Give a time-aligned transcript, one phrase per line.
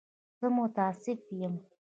[0.39, 1.55] زه متأسف یم.